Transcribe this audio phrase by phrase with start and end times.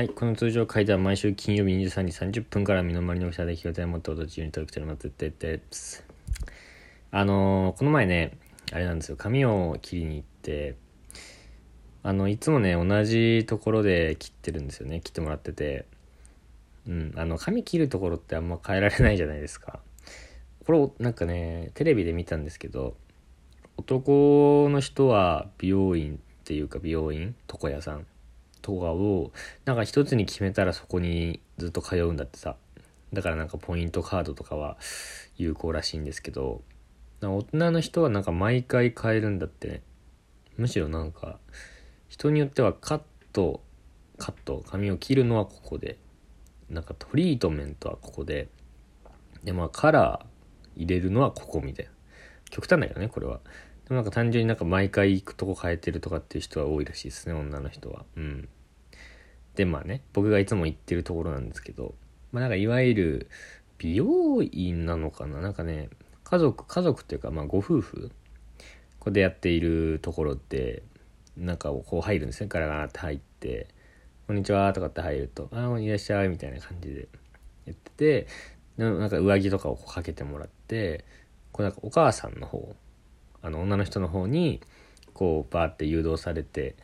[0.00, 5.60] はい、この通常会では毎週金曜日23時30分から身の回りのした出来事をもっと途中に届けてますってて
[7.10, 8.38] あのー、この前ね、
[8.72, 10.76] あれなんですよ、髪を切りに行って、
[12.02, 15.84] あの、いつもね、同じところで切ってるんですよね、切ってもらってて。
[16.88, 19.80] うん、あの、髪切るところってあんま変えられないじゃないですか。
[20.64, 22.96] これ、なんかね、テレビで見たんですけど、
[23.76, 27.34] 男の人は美容院っていうか美容院？
[27.52, 28.06] 床屋さん。
[28.62, 29.32] とかを
[29.64, 32.56] なんか一つに決めたらそこにずっと通うんだってさ。
[33.12, 34.76] だからなんかポイントカードとかは
[35.36, 36.62] 有効らしいんですけど。
[37.22, 39.68] 大人の人はなんか毎回変えるんだって。
[39.68, 39.82] ね
[40.56, 41.38] むしろなんか
[42.08, 43.00] 人によってはカッ
[43.32, 43.62] ト
[44.18, 45.98] カット髪を切るのはここで。
[46.68, 48.48] なんかトリートメントはここで。
[49.42, 51.92] でまあカラー入れるのはここみたいな。
[52.50, 53.40] 極端だよねこれは。
[53.90, 58.04] でもなんか単純になんか毎回行くとこ変えてるとかっていう人は多いらしいですね女の人は。
[58.16, 58.48] うん。
[59.56, 61.96] でまあね僕がいつも行ってるところなんですけど
[62.30, 63.30] まあなんかいわゆる
[63.78, 65.40] 美容院なのかな？
[65.40, 65.90] なんかね
[66.22, 68.12] 家族家族っていうかまあご夫婦
[69.00, 70.84] ここでやっているところって
[71.36, 72.46] なんかこう入るんですね。
[72.48, 73.66] ガラガラって入って
[74.28, 77.08] 「こんにちは」とかって入ると「ああいらっしゃい」みたいな感じで
[77.66, 78.26] やってて
[78.76, 81.04] なんか上着とかをこうかけてもらって
[81.50, 82.76] こうなんかお母さんの方
[83.42, 84.60] あの女の人の方に
[85.14, 86.76] こうバーって誘導されて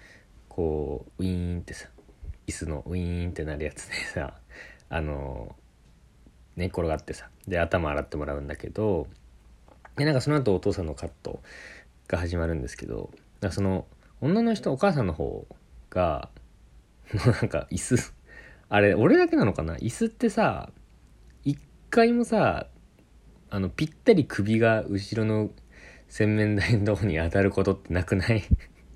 [0.48, 1.88] こうウィーンってさ
[2.46, 4.34] 椅子のウィーンってなるやつでさ
[4.88, 5.54] あの
[6.56, 9.06] 寝転がってさで頭洗ってもらうんだけど
[9.96, 11.40] でなんかその後お父さんのカット
[12.08, 13.86] が始まるんですけどだその
[14.20, 15.46] 女の人お母さんの方
[15.90, 16.30] が
[17.12, 18.14] もうなんか椅子
[18.68, 19.76] あれ俺だけなのかな？
[19.76, 20.70] 椅子ってさ
[21.44, 21.58] 一
[21.90, 22.66] 回もさ
[23.50, 25.50] あのぴったり首が後ろの
[26.08, 28.42] 洗面台のとこに当たることってなくない？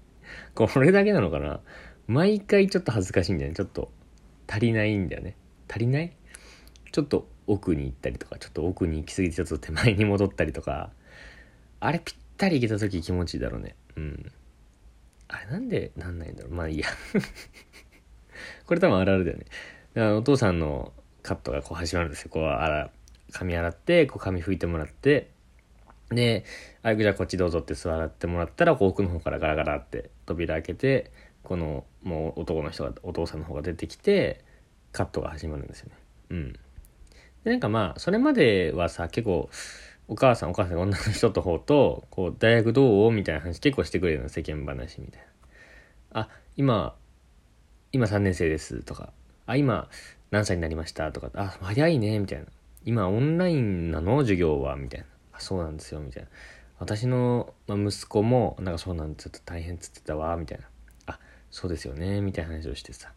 [0.55, 1.61] これだけなのかな？
[2.07, 3.57] 毎回ちょっと恥ずかしいんだよね。
[3.57, 3.93] ちょっと
[4.49, 5.37] 足りないんだよね。
[5.69, 6.17] 足りない？
[6.93, 10.93] ちょっと奥に行ったりとか、ちょっと奥に行き過ぎてちょっと手前に戻ったりとか、
[11.81, 13.77] あれぴったり行けた時気持ちいいだろうね。
[13.97, 14.33] うん。
[15.29, 16.53] あれなんでなんないんだろう？
[16.53, 16.89] まあいいや。
[18.67, 19.45] これ多分あるあるだよね。
[19.95, 22.31] だからお父さんのカットがこう始まるんですよ。
[22.31, 22.91] こう、洗、
[23.33, 25.31] 髪洗って、こう髪拭いてもらって、
[26.11, 26.45] で、
[26.83, 31.13] あじゃあこっちどうぞって座ってもらったら、こう奥の方からガラガラって扉開けて、
[31.43, 34.45] このもう男の人が、お父さんの方が出てきて、
[34.93, 35.95] カットが始まるんですよね。
[36.31, 36.53] うん。
[37.45, 39.49] で、なんかまあ、それまではさ、結構、
[40.09, 45.23] お母さん、お母さん女の人と方と、こう、大学どうみたいな話結構してくれるの、世間話みたい
[46.13, 46.23] な。
[46.23, 46.97] あ、今、
[47.93, 49.13] 今3年生ですとか、
[49.47, 49.89] あ、今
[50.31, 52.47] 何歳になりましたとか、あ、早いね、みたいな。
[52.85, 54.21] 今オンラインなの？
[54.21, 54.77] 授業は？
[54.77, 55.07] みたいな。
[55.41, 56.29] そうなんですよみたいな。
[56.79, 60.65] 私の、息子もなんかそうなんですちょっと大変っつってたわみたいな。
[61.07, 61.19] あ
[61.51, 63.13] そうですよねみたいな話をしてさ。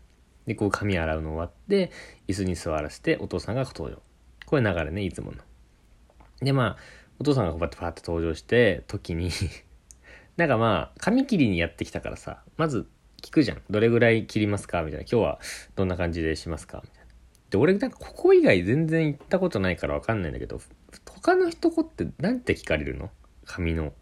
[0.45, 1.91] でこう髪洗うの終わって
[2.28, 4.01] 椅子に座らせてお父さんが登場。
[4.45, 5.38] これ流れねいつもの。
[6.41, 6.78] でまあ
[7.19, 9.29] お父さんがこうやってパーって登場して時に
[10.35, 12.88] なんかまあ髪切りにやってきたからさまず
[13.22, 13.61] 聞くじゃん。
[13.69, 15.05] どれぐらい切りますかみたいな。
[15.09, 15.40] 今日は
[15.75, 17.03] どんな感じでしますかみたいな。
[17.50, 20.59] で俺なんかここ以外全然行ったことないからわかんないんだけど
[21.23, 23.09] 他の人って何て聞かれるの？
[23.45, 23.94] 髪の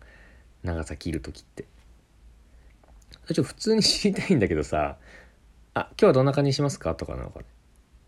[0.63, 1.65] 長さ切る時って。
[3.31, 4.97] ちょ普通に知りたいんだけどさ、
[5.75, 6.95] あ、今日はどんな感じにしますか？
[6.95, 7.45] とかなのかな。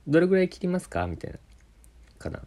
[0.07, 1.06] どれぐらい切りますか？
[1.06, 1.38] みたいな。
[2.18, 2.41] かな。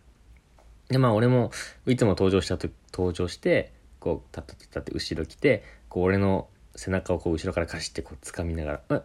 [0.88, 1.52] で、まあ俺も、
[1.86, 9.04] いつも登場したと、登場して、こう、たったたって後ろ来て、こう俺の背中をこう後ろから貸してこう掴みながら、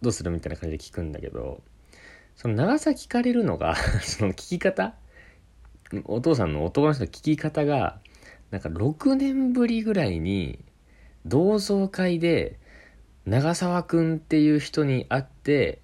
[0.00, 0.30] どうする？
[0.30, 1.62] みたいな感じで聞くんだけど、
[2.36, 4.94] その長さ聞かれるのが その聞き方
[6.04, 7.98] お父さんの男の人の聞き方が、
[8.50, 10.58] なんか6年ぶりぐらいに、
[11.24, 12.58] 同窓会で、
[13.24, 15.80] 長沢くんっていう人に会って、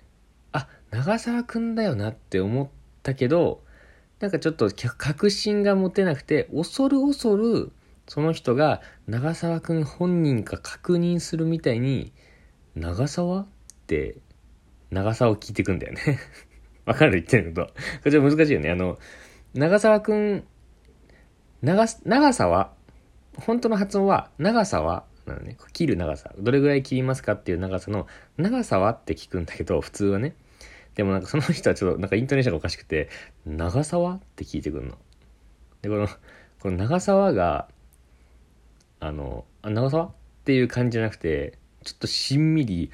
[0.52, 2.68] あ、長沢くんだよなって思っ
[3.02, 3.62] たけど、
[4.20, 7.72] なんかちょっと確信が持てなくて、恐る恐る、
[8.06, 12.12] その人が長沢くん本人か確認するみたいに、
[12.76, 13.46] 長沢っ
[13.86, 14.16] て、
[14.90, 16.18] 長沢を聞いてくんだよね
[16.84, 17.12] わかる？
[17.12, 17.66] 言ってること。
[17.68, 17.72] こ
[18.06, 18.70] れちょっと難しいよね。
[18.70, 18.98] あの、
[19.54, 20.44] 長沢くん、
[21.62, 22.72] 長、長さは、
[23.36, 26.32] 本当の発音は、長さは、なのね、切る長さ。
[26.38, 28.06] どれぐらい切りますかっていう長さの、
[28.36, 30.34] 長さはって聞くんだけど、普通はね。
[30.94, 33.08] でもなんかその人はちょっとなんかイントネーションがおかしくて、
[33.46, 34.96] 長さはって聞いてくるの。
[35.82, 36.08] で、この、
[36.60, 37.68] この長さはが、
[39.00, 40.10] あの、あ、長さはっ
[40.44, 42.90] ていう感じじゃなくて、ちょっとしんみり、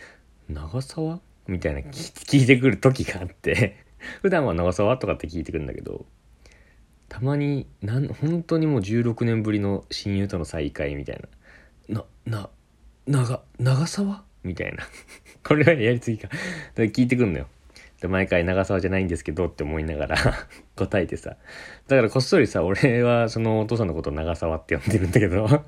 [0.49, 1.21] 長沢？
[1.47, 3.79] みたいな聞いてくる時があって
[4.21, 6.05] 普段は長沢とかって聞いてくるんだけど、
[7.19, 11.21] たまになん本当にもう16年ぶりの親友との再会みたい
[11.89, 12.05] な。
[12.27, 12.51] なな
[13.09, 14.23] 長長沢？
[14.45, 14.85] みたいな。
[15.43, 16.29] これはやりすぎか。
[16.77, 17.49] 聞いてくんのよ。
[18.01, 20.17] で、毎回長沢じゃないんですけどって思いながら
[20.77, 21.37] 答えてさ。
[21.89, 25.65] だからこっそりさ、俺はそのお父さんのことを長沢って呼んでるんだけど。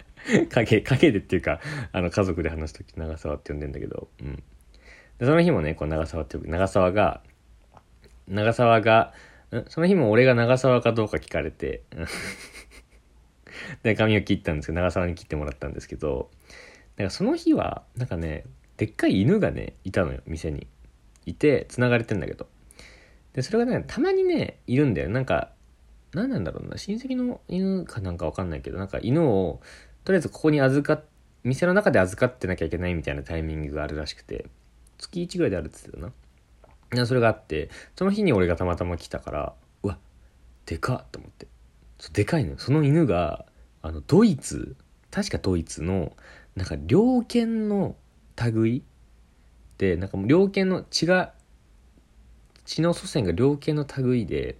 [0.48, 1.60] 影、影でっていうか、
[1.92, 4.36] あの家族で話すとき長沢って呼んでんだけど、うん。
[5.18, 7.20] で、その日もね、こう長沢って、長沢が、
[8.26, 9.12] 長沢が、
[9.68, 11.82] その日も俺が長沢かどうか聞かれて、
[13.82, 16.30] で、髪を切ったんですけど、長沢に切ってもらったんですけど、
[16.96, 18.44] なんかその日は、なんかね、
[18.76, 20.66] でっかい犬がね、いたのよ、店に。
[21.26, 22.48] いて、繋がれてんだけど。
[23.32, 25.08] で、それがね、たまにね、いるんだよ。
[25.08, 25.52] なんか、
[26.12, 29.60] 何なんだろうな、親戚の犬かなんかわかんないけど、なんか犬を、
[30.04, 31.04] とりあえずここに預かっ、
[31.42, 34.46] 店の中で預かってなきゃいけないみたいなタイミングがあるらしくて、
[34.98, 36.12] 月1ぐらいであるって言ってたな。
[36.94, 39.98] でそれがあって、その日に俺がたまたま来たから、うわ、
[40.66, 41.46] でかっと思って。
[42.12, 42.58] でかいのよ。
[42.58, 43.46] その犬が、
[43.82, 44.76] あの、ドイツ、
[45.10, 46.12] 確かドイツの、
[46.56, 47.96] なんか、猟犬の
[48.52, 48.82] 類
[49.78, 51.32] でなんかもう猟犬の血が
[52.64, 54.56] 血の祖先が猟犬の類で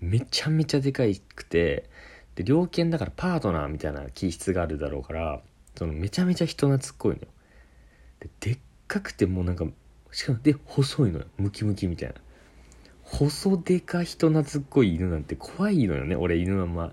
[0.00, 1.88] めちゃめちゃでかいくて
[2.34, 5.40] で猟犬だからパートナーみたいな気質があるだろうから
[5.76, 7.28] そのめちゃめちゃ人懐っこいのよ
[8.20, 8.58] ででっ
[8.88, 9.66] かくてもうなんか
[10.12, 11.24] しかもで細いのよ。
[11.38, 12.14] ムキムキみたいな。
[13.02, 16.84] 細でか人懐っこい犬なんて怖いのよね俺犬はま。
[16.84, 16.90] あ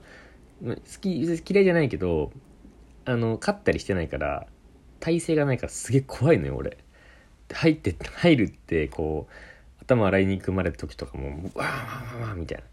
[0.63, 2.31] 好き嫌いじゃないけど
[3.05, 4.47] あの飼ったりしてないから
[4.99, 6.77] 体勢がないからすげえ怖いのよ俺。
[7.53, 12.63] 入って入るってこう頭洗いに行くまでの時とかもわーわーわーわーみたいな。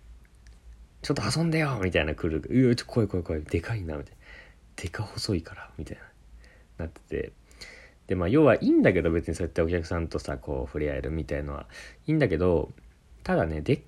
[1.03, 2.43] ちょっと遊んでよみたいな来る。
[2.49, 3.43] うわちょ怖い怖い怖い。
[3.43, 4.83] でかいなみたいな。
[4.83, 5.99] でか細いからみたい
[6.79, 6.85] な。
[6.85, 7.33] なってて。
[8.07, 11.67] でまあ要はいいんだけど別にそうやってお客さんとさこう触れ合えるみたいのは。
[12.07, 12.71] いいんだけど
[13.25, 13.81] ただねでっ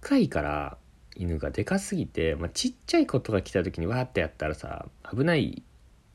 [0.00, 0.78] かいから
[1.16, 5.62] 犬がでかすぎて、まあ、ちっちゃいことが来た時にわーってやったらさ危ない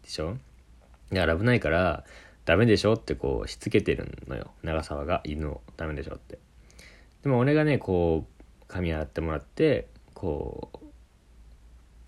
[0.03, 0.37] でしょ？
[1.11, 2.03] だから危ないから
[2.45, 4.51] ダメでしょってこうしつけてるのよ。
[4.63, 5.61] 長澤が犬を。
[5.77, 6.39] ダメでしょって。
[7.23, 10.77] でも俺がねこう髪洗ってもらってこう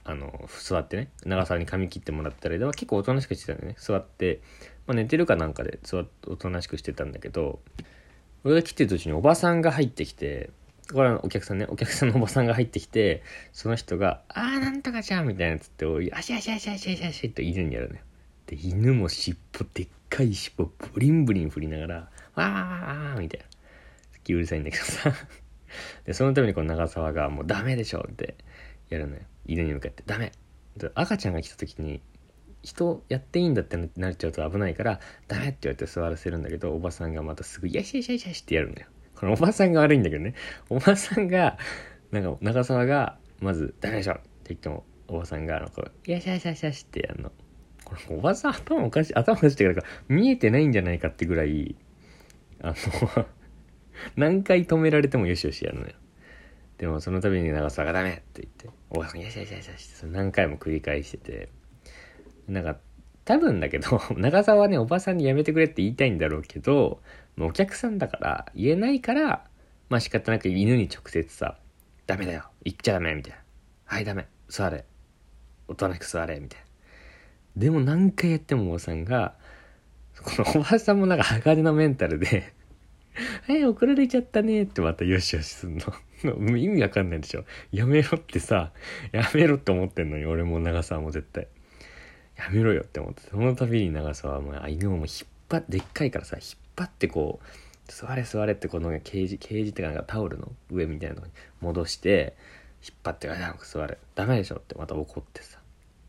[0.06, 3.76] あの座ってね長澤に髪切ってもらった間は結構おとなしくしてたんだよね。
[3.80, 4.42] 座って、
[4.88, 7.60] まあ、寝てるかなんかで座っておとなしくしてたんだけど
[8.44, 10.50] 俺が切ってる途中におばさんが入ってきて
[10.92, 18.02] これはお客さんね、お客さんのおばさんが入ってきて、その人が、あーなんとかじゃんみたいなつって、おい、あしあしあしあしあしあしって犬にやるのよ。
[18.48, 23.46] で、犬も尻尾でっかい尻尾ブリンブリン振りながら、わーみたいな。
[24.12, 25.14] すっきうるさいんだけどさ
[26.06, 28.36] で、そのためにこの長沢がもうダメでしょって
[28.90, 29.22] やるのよ。
[29.46, 30.34] 犬に向かって、ダメ
[30.76, 32.02] で赤ちゃんが来た時に、
[32.64, 38.88] 人やっていいんだってなっちゃうと危ないから、ダメって言われて座らせるんだけど、おばさんがまたすぐ、よしよしよしよしってやるんだよ。
[39.16, 40.34] このおばさんが悪いんだけどね。
[40.70, 41.58] おばさんが、
[42.12, 47.32] なんか長沢が、まず、ダメでしょって言っても、おばさんが、なんか、よしよしよしよしってやるの。
[47.84, 51.76] これおばさん頭おかしい、頭おかしいってか、見えてないんじゃないかってぐらい、
[52.62, 53.28] あの
[54.16, 55.94] 何回止められてもよしよしやるのよ。
[56.78, 61.50] でもその度に長澤がダメって言って、おばさんよしよしよしよしって何回も繰り返してて、
[62.48, 62.78] なんか、
[63.26, 67.02] 多分だけど、 長澤はね、おばさんにやめてくれって言いたいんだろうけど
[67.36, 69.46] もう、お客さんだから言えないから、
[69.90, 71.58] まあ仕方なく犬に直接さ、
[72.06, 73.40] ダメだよ、行っちゃダメ、みたいな。
[73.86, 74.86] はい、ダメ、座れ。
[75.68, 76.66] おとなしく座れ、みたいな。
[77.56, 79.36] でも何回やってもおばさんが、
[80.22, 82.54] このおばさんもなんか鋼のメンタルで
[83.48, 85.94] え、怒られちゃったねってまたよしよしすんの。
[86.58, 87.46] 意味わかんないでしょ。
[87.72, 88.72] やめろってさ、
[89.12, 91.48] やめろって思ってんのに、俺も長澤も絶対。
[92.38, 97.48] やめろよって思って、その度に長澤はもう犬をもう引っ張って、でっかいからさ、引っ張ってこう、
[97.88, 102.36] 座れ座れってこのケージ、ケージってかなんかタオルの上みたいなのに戻して、
[102.84, 103.98] 引っ張って、あ、座れ。
[104.16, 105.60] ダメでしょってまた怒ってさ。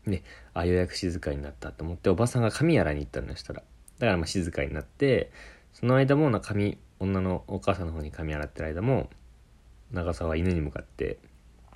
[0.05, 3.63] で、あ、ようやく静かになったと思って、おばさんが髪洗いに行ったんだしたら。
[3.99, 5.31] だからまあ静かになって、
[5.73, 9.09] その間もな髪、女のお母さんの方に髪洗ってる間も、
[9.91, 11.17] 長澤は犬に向かって、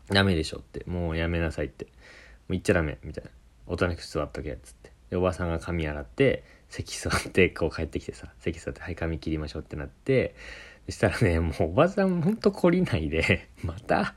[0.10, 1.94] ダメでしょって、もうやめなさいって、もう
[2.52, 3.30] 言っちゃダメ、みたいな。
[3.70, 4.92] おとなしく座っとけ、っつって。
[5.12, 10.36] で、おばさんが髪洗って、席座って、こう帰ってきてさ、席座って、はい、髪切りましょうってなって、
[10.88, 14.16] そしたらね、もうおばさんほんと懲りないで、 また、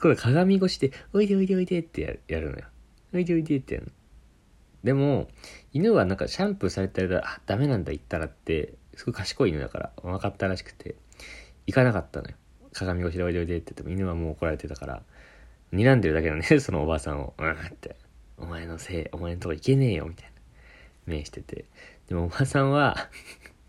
[0.00, 2.64] これ鏡越しで、おいでおいでおいでってやるのよ。
[3.14, 3.92] おいでおいでってやるの。
[4.84, 5.28] でも、
[5.72, 10.96] 犬はなんかシャンプーされたら、あ、ダメなんだ言ったらって、すごい賢い犬だから分かったらしくて、
[11.66, 12.36] 行かなかったのよ。
[12.72, 15.02] 鏡越しでおいでおいでって言っても犬はもう怒られてたから、
[15.72, 17.96] 睨んでるだけのね、そのおばあさんを、うんって、
[18.38, 20.32] お前のせい、お前のとこ行けねえよ、みたいな。
[21.06, 21.64] 目してて。
[22.08, 23.08] でもおばさんは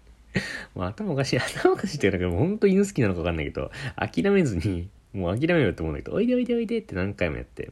[0.75, 7.71] もう頭おかしい、頭おかしいっていうか、もうほんと犬好きなのかわかんないけど、諦めずに、もう諦めようと思うんだけど、おいでおいでおいでって何回もやって、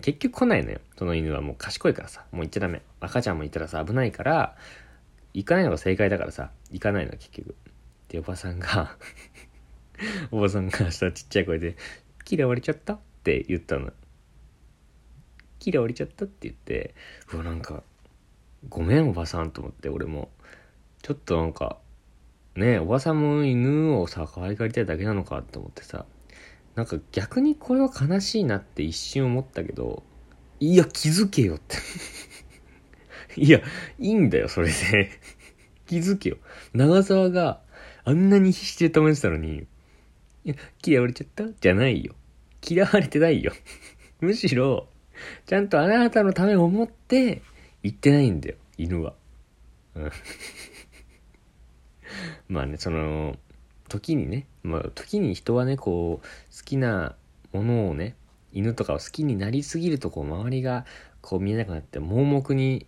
[0.00, 0.80] 結局来ないのよ。
[0.96, 2.82] その犬はもう賢いからさ、もう行っちゃダメ。
[3.00, 4.56] 赤ちゃんもいたらさ、危ないから、
[5.34, 7.54] 行かないのが正解だからさ、行かないの結局。
[8.08, 8.96] でおばさんが
[10.30, 11.76] おばさんがさちっちゃい声で
[12.28, 13.90] 「嫌われちゃった?」って言ったの
[15.64, 16.94] 嫌われちゃったって言って
[17.32, 17.82] うわなんか
[18.68, 20.30] ごめんおばさんと思って俺も。
[21.02, 21.78] ちょっとなんか
[22.54, 26.06] ねおばさんも犬をさ可愛がりたいだけなのかと思ってさ
[26.76, 30.04] なんか逆にこれは悲しいなって一瞬思ったけど
[30.60, 31.76] いや気づけよって。
[33.36, 33.58] いや
[33.98, 35.10] いいんだよそれで。
[35.86, 36.36] 気づけよ。
[36.72, 37.60] 長澤が
[38.04, 39.66] あんなに必死で止めてたのに
[40.44, 40.54] いや
[40.86, 41.48] 嫌われちゃった？
[41.60, 42.14] じゃないよ。
[42.64, 43.52] 嫌われてないよ。
[44.20, 44.88] むしろ
[45.46, 47.42] ちゃんとあなたのためを思って
[47.82, 49.14] 言ってないんだよ犬は。
[49.94, 50.10] うん。
[52.48, 53.38] まあねその
[53.88, 56.26] 時にね、まあ、時に人はねこう
[56.56, 57.16] 好きな
[57.52, 58.16] ものをね
[58.52, 60.84] 犬とかを好きになりすぎるとこう周りが
[61.20, 62.86] こう見えなくなって盲目に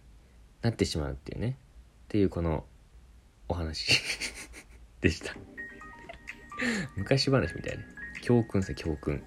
[0.62, 1.56] なってしまうっていうね。
[2.04, 2.64] っていうこの
[3.48, 4.00] お話。
[5.00, 5.34] でした。
[6.96, 7.84] 昔話みたいな
[8.22, 9.22] 教訓さ教訓。